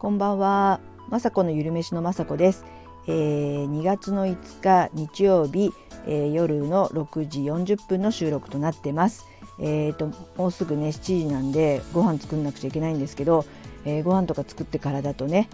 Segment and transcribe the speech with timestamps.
[0.00, 0.80] こんばんは。
[1.10, 2.64] まさこのゆるめしのまさこです。
[3.06, 5.74] えー、2月の5日日曜日、
[6.06, 9.26] えー、夜の6時40分の収録となってます。
[9.58, 13.44] えーと、もうすぐね7時なんでご飯作んなくちゃいけないんですけど、
[13.84, 15.50] えー、ご飯とか作ってからだとね、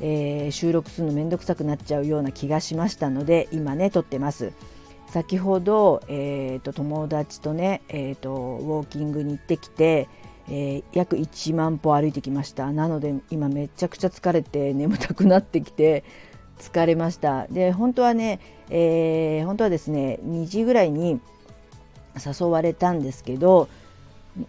[0.00, 4.54] えー、収録するのめんどくさくなっちゃうような気がしましたので今ね撮ってます。
[5.06, 10.08] 先ほど、えーと、友達とね、えーとウォーキングに行ってきて、
[10.48, 12.70] えー、約1万歩歩いてきました。
[12.72, 16.04] なので今めちゃくちゃ疲れて眠たくなってきて
[16.58, 17.46] 疲れました。
[17.48, 21.20] で本当はね、えー、本当はですね2時ぐらいに
[22.14, 23.68] 誘われたんですけど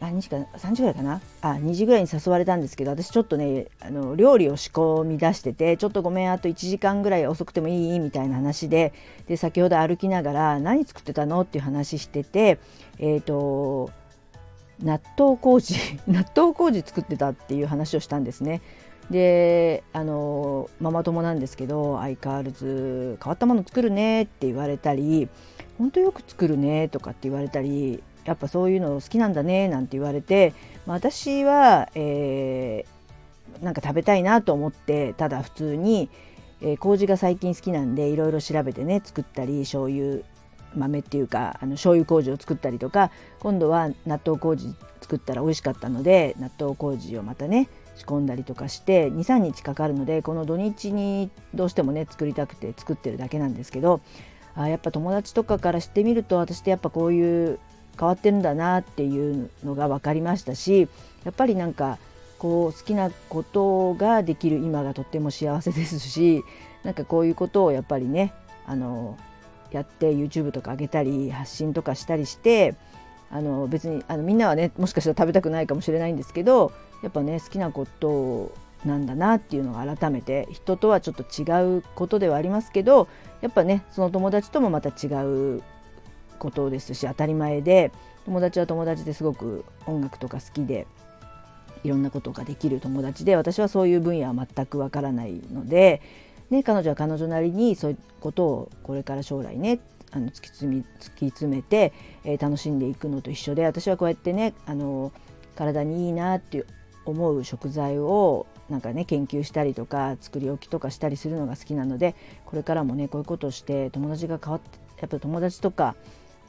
[0.02, 1.22] あ2時か3時ぐらいかな？
[1.42, 8.00] あ2時ぐらいに誘われたんですけど私ちょっとねあの料理を仕込み出しててちょっとごめんあと1時間ぐらい遅くてもいい？
[8.00, 8.94] みたいな話で
[9.28, 11.42] で先ほど歩きながら何作ってたの？
[11.42, 12.60] っていう話してて
[12.98, 13.92] えっ、ー、と
[14.84, 15.76] 納豆麹
[16.08, 18.62] 納豆麹作ってたっていう話をしたんですね。
[19.10, 25.30] であのママ友なんですけど相変わらず変わったもの作るねって言われたり
[25.78, 30.54] 本当よく作るねとかって言われたりやっぱそういうの好きなんだねなんて言われて、
[30.88, 36.10] まあ、私は、えー、なんか食べたいなと思ってただ普通に、
[36.62, 40.24] えー、麹が最近好きなんでいろいろ調べてね作ったり醤油
[40.76, 54.02] 豆っていうかあの醤油麹を作ったりとか今度は納豆麹作ったら美味しかったので納豆麹をまたね仕込んだりとかして23日かかるのでこの土日にどうしてもね作りたくて作ってるだけなんですけど
[54.56, 57.60] あやっぱ友達とかから知ってみると私ってやっぱこういう
[57.98, 60.88] 変わってるんだなっていうのが分かりましたし
[61.24, 61.98] やっぱりなんか
[62.38, 66.44] こう好きなことができる今がとっても幸せですし
[66.84, 68.34] なんかこういうことをやっぱりね
[68.66, 69.18] あの
[69.72, 72.76] やって YouTube とか上げたり発信とかしたりして
[73.32, 76.72] あの別にあのみんなはねもしかしたら食べたくないかもしれないんですけど
[77.04, 78.54] やっぱね好きなこと
[78.86, 83.08] なんだなっていうのが改めて人とはちょっと違うことではありますけど
[83.42, 85.08] やっぱねその友達ともまた違
[85.58, 85.64] う
[86.38, 87.92] ことですし当たり前で
[88.26, 90.88] 友達は友達ですごく音楽とか好きで
[91.84, 96.02] いろんなことができる友達で私はそういう分野は全くわからないので
[96.50, 99.80] ね、彼女は彼女なりにそういうことをこれから将来ね
[100.12, 101.92] あの突き詰め突き詰めて、
[102.24, 105.12] えー、楽しんでいくのと一緒で私はこうやってねあの
[105.56, 106.66] 体にいいなって
[107.06, 115.96] 思う食材をなんかね研究したりとか作り置きとかしたりするのが好きなのでこれからもねこういうことをして友達が変わってやっぱ友達とか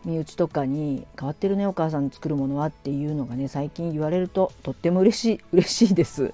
[0.04, 6.32] 身内とかに変わってるねお母さん作るものはっていうのがね最近言われるととっても嬉しい嬉しいです。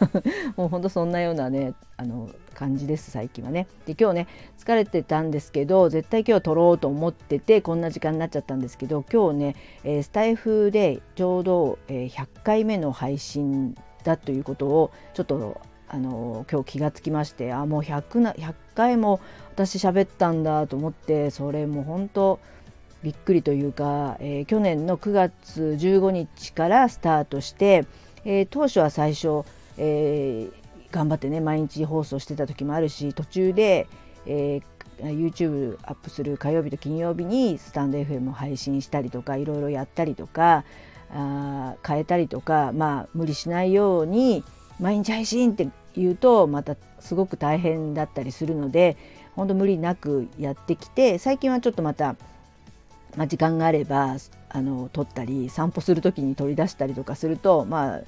[0.56, 3.66] もうほんとそんなようなねあの感じです最近はね。
[3.86, 4.26] で今日ね
[4.58, 13.74] 疲れてたんですけど絶対今日は撮ろうと思っててこんな時間になっちゃったんですけど今日ね、えー、スタイフでちょうど、えー、100回目の配信
[14.04, 19.20] だということをちょっとあの今日気がつきましてあもう 100, な100回も
[19.54, 22.40] 私喋ったんだと思ってそれも本当
[23.02, 27.86] びっくりというか、えー、去年の9月15日からスタートして、
[28.24, 29.44] えー、当初は最初、
[29.78, 33.86] えー、頑張ってね毎日放送してた時もあるし途中で、
[34.26, 40.64] えー、YouTube アップする火曜日と金曜日にスタンド FM を配信したりとかいろいろやったりとか
[41.12, 44.42] あ変えたりとかまあ無理しないように
[44.80, 48.96] 毎日配信って言うとまたすごく大変だったりするので
[49.34, 52.16] 本当無理なくやってきて最近はちょっとまた、
[53.16, 54.16] まあ、時間があれば
[54.48, 58.00] あの撮ったり散歩する時に取り出したりとかするとまあ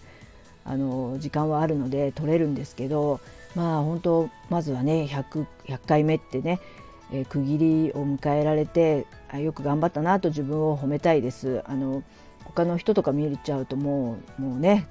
[0.69, 3.21] あの時間はあるので取れるんですけど
[3.55, 6.61] まあ本当まずはね 100, 100回目ってね、
[7.11, 11.63] えー、区切りを迎えられてあよく頑張ったなと自分を褒めたいです。
[11.67, 12.03] あの
[12.45, 14.87] 他の人とか見れちゃうともうもうね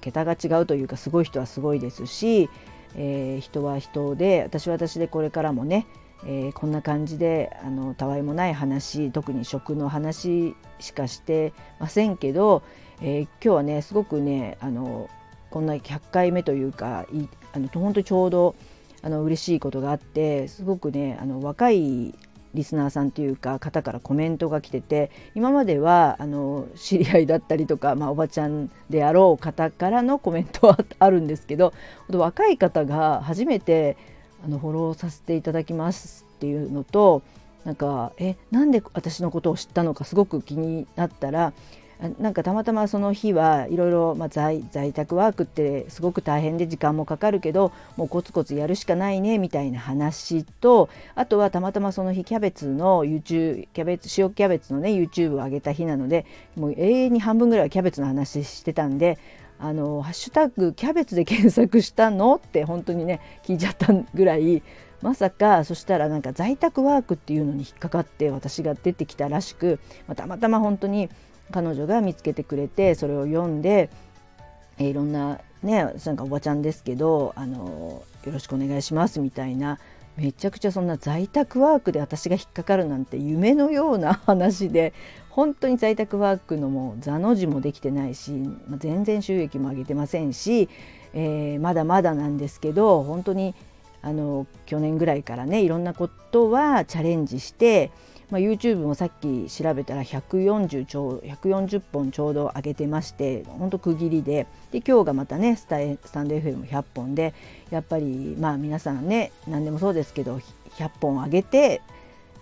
[0.00, 2.50] 桁が違うというかすごい人はすごいですし、
[2.96, 5.86] えー、人は人で私は私でこれからもね、
[6.24, 12.62] えー、こんな感じであのたわいもない話特に食の話しかしてませんけど、
[13.00, 15.08] えー、今日はねすごくねあの
[15.52, 18.56] こんな100回目というかいあの本当にちょうど
[19.02, 22.14] あの嬉しいことがあってすごくねあの若い
[22.54, 31.72] リスナーさんというか方からコメントが来てて今まではあの知り合いだったりとか、まあ、おばちゃんであろう方からのコメントは あるんですけど
[32.10, 33.96] 若い方が初めて
[34.44, 37.22] あのフォローさせていただきますっていうのと
[37.64, 41.52] なんかえなんで私のことを知ったのかすごく気になったら
[42.18, 44.62] なんかたまたまその日はいろいろ在
[44.92, 56.26] 宅ワークってすごく大変で時間もかかるけどもうコツコツやるしかないねみたいな話とあとはたまたまその日キャベツの YouTube キャベツ塩キャベツのね YouTube を上げた日なので
[56.56, 59.18] もう永遠に半分ぐらいはキャベツの話してたんで
[59.60, 64.62] あのハッシュタグキャベツで検索したのって本当にね聞いちゃったぐらい
[65.02, 69.78] まさかそしたらなんか在宅ワークっていうのに引っかかって私が出てきたらしく、
[70.08, 71.10] まあ、たまたま本当に
[71.50, 73.90] 彼女が見つけてくれてそれを読んで、
[74.78, 79.78] え、いろんなねなんかおばちゃんですけどあのよろしくお願いしますみたいな
[80.16, 84.92] めちゃくちゃそんな在宅ワークで私が引っかかるなんて夢のような 話で
[85.30, 88.34] 本当に在宅ワークのも座の字もできてないし、
[88.76, 90.68] 全然収益も上げてませんし、
[91.14, 93.54] えー、まだまだなんですけど本当に
[94.02, 97.90] あの去年ぐらいからねいろんなことはチャレンジして、
[98.32, 104.46] まあ、YouTube もさっき調べたら140ちょ140本ちょうど上げてましてほんと区切りで。
[104.70, 107.34] で今日がまたねスタスタンド FM 100本で
[107.68, 110.40] やっぱりまあ皆さんね何でもそうですけど
[110.78, 111.82] 100本上げて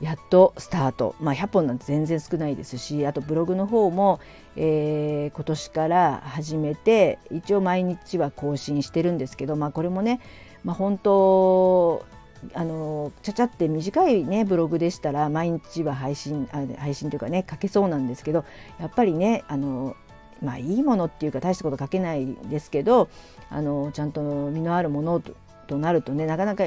[0.00, 4.20] やっとスタート、まあ、100本なんて全然少ないですしあとブログの方も、
[4.54, 10.20] えー、今年から始めて一応毎日は更新してるんですけど、まあ、これもね
[10.64, 12.04] まあ、本当
[12.54, 18.44] あのちゃちゃって短いねブログでしたら毎日は配信あ配信というかね書けそうなんですけど
[18.78, 19.96] やっぱりねあの
[20.42, 23.08] まあいいものっていうか大したこと書けないですけど
[23.50, 25.34] あのちゃんと身のあるものと
[25.66, 26.64] となるとねなかなか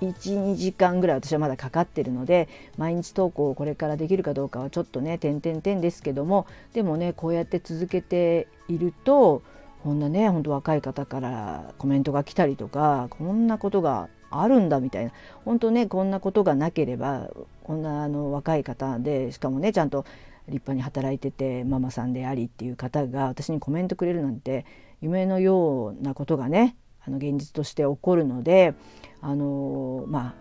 [0.00, 9.42] 12時間ぐらい私はまだかかってるので毎日投稿をこれからできるかどうかはちょっとね点々点ですけどもでもねこうやって続けていると
[9.82, 15.12] こんなねほんと若い方からコメントが来たりとかこんなことがあるんだみたいな。
[15.44, 17.30] 本当ねこんなことがなければ
[17.64, 20.04] こんなあの若い方でしかもねちゃんと
[20.48, 24.64] 立派に働いててママさんでありっていう方が私にコメントくれるなんて
[25.00, 28.74] 夢のようなことがねあの現実として起こるので
[29.20, 30.34] あのまあ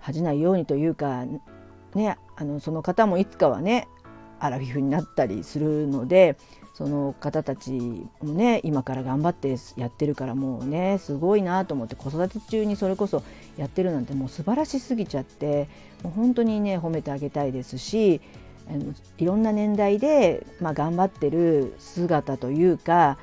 [0.00, 1.24] 恥じないようにというか
[1.94, 3.88] ねあのその方もいつかはね
[4.44, 6.36] アラフィフになったりするので
[6.74, 13.22] その方たちもね今から頑張ってやってるからもうねすごいなと思って子育て中にそれこそ
[13.56, 15.68] やってるなんてもう素晴らしすぎちゃって
[16.02, 18.20] もう本当にね褒めてあげたいですし
[19.18, 23.18] いろんな年代で、まあ、頑張ってる姿というか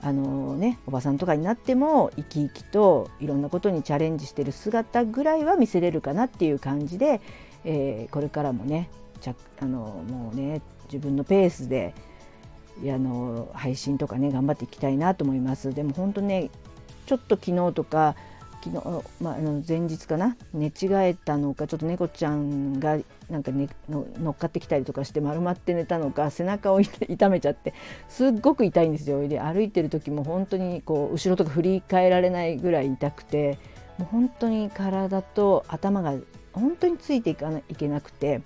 [0.00, 7.20] あのねおばさんとかになっても生き生きといろんなことにチャレンジしてる姿ぐらいは見せれるかなっていう感じで、
[7.64, 8.90] えー、これからもね
[9.30, 9.78] あの
[10.08, 10.60] もうね
[10.92, 11.94] 自分のペースで
[12.84, 16.50] あの配信とかね頑張っていきたいなと思いますでも本当ね
[17.06, 18.16] ちょっと昨日とか
[18.64, 20.36] 昨日、まあ、あの前日かな？
[20.54, 22.96] 寝違えたのかちょっと猫ちゃんが
[23.28, 27.74] なんか、ね、の乗っかってきたりとかして丸まって寝たのか背中を痛めちゃって
[28.08, 33.58] すっごく痛いんですよで歩いてる時も本当にこう後ろとか振り返られないぐらい痛くて
[33.98, 36.14] もう本当に体と頭が
[36.52, 38.42] 本当についていかないけなくて。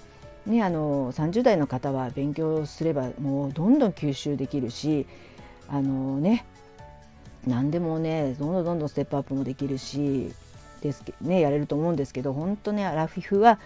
[0.46, 5.06] ね、あの30代の方は勉強すればもうどんどん吸収できるし
[5.68, 6.46] あのね
[7.46, 10.32] 何でもねどんどんどんどんステップアップもできるし
[10.82, 13.58] ですねやれると思うんですけど本当ねラフィフは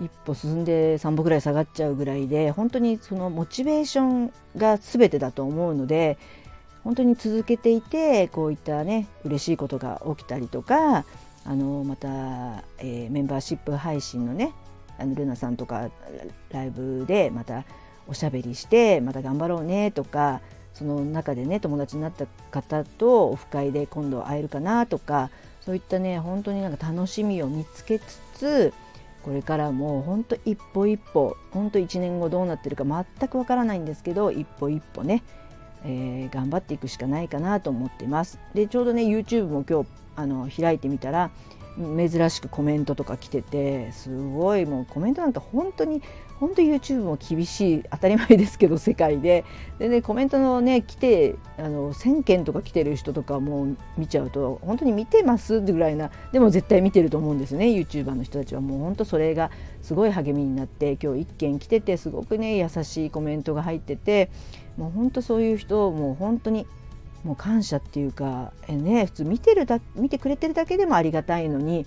[0.00, 6.18] 一歩進んで3歩ぐらい下がっちゃうぐらいで本当にそのモチベーションが全てだと思うので
[6.84, 11.04] 本当に続けていてこういったね嬉しいことが起きたりとか
[11.44, 12.08] あのまた、
[12.78, 14.52] えー、メンバーシップ配信のね
[14.98, 15.90] あのルナさんとか
[16.50, 17.64] ライブでまた
[18.08, 20.40] おしゃべりしてまた頑張ろうねとか
[20.74, 28.74] その中でね友達になった方とオフ会で今度会えるかなとかそういったね本当になんか楽しみを見つけつつ
[29.22, 35.24] これからも本当一歩一歩本当1年後どうなってるか全くわからないんですけど一歩一歩ね、
[35.84, 38.38] えー、頑張っていくしかないかなと思っています。
[38.54, 41.32] でちょうどね YouTube も今日あの開いてみたら
[41.76, 46.02] 珍しくコメントとか来ててすごいもうコメントなんて本当に
[46.40, 49.44] 本当 YouTube も厳しい当たり前ですけど世界で。
[49.78, 58.60] でねコメントのね来てあの1,000件とか来てる人とかも見ちゃうと本当に見てますってぐらいなでも絶対見てると思うんですね YouTuber の人たちは。
[58.60, 59.50] もう本当それが
[59.82, 64.30] すごい励みになって今日1件来ててすごくね優しいコメントが入ってて
[64.76, 66.66] もう本当そういう人をもう本当に
[67.26, 71.84] もう感謝っていうか、えね、普通見てるだ見てくれてるだけでもありがたいのに、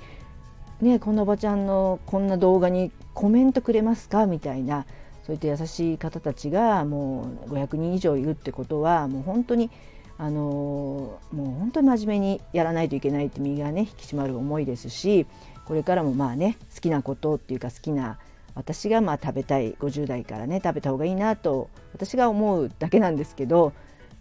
[0.81, 4.25] ね、こんなおばちゃんのこんな動画にコメントくれますか？
[4.25, 4.85] みたいな
[5.25, 9.71] そういった優しい方たちがもう500人以上いるってことはもう本当に
[10.17, 15.25] あのもう本当に真面目にやらないといけないって身がね引き締まる思いですし
[15.63, 18.19] これからもまあね好きなことっていうか好きな
[18.55, 23.71] 私がまあ食べたい50代からね食べた方がいいなと私が思うだけなんですけど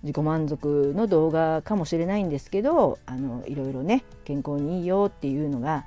[0.02, 5.84] 自己満足の動画かもしれないんですけどあのいろいろね健康にいいよっていうのが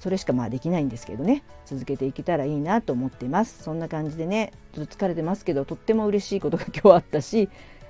[0.00, 3.62] それしかまあできないんですけどね続けていけたらいいなと思ってます。
[3.62, 7.48] そんな感じでねちょっと疲れてますけどとっても嬉しいことが今日あったし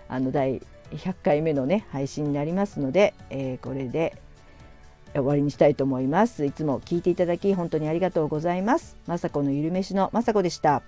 [0.08, 0.62] あの第
[0.92, 4.16] 100回目のね配信になりますので、えー、これで
[5.12, 6.44] 終わりにしたいと思います。
[6.44, 8.96] いつも聞いていただき本当にありがとうございます。
[9.08, 10.82] 雅子のゆるめしの雅子でした。